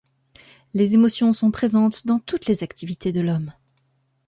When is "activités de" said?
2.63-3.21